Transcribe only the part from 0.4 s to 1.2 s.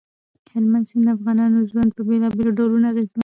هلمند سیند د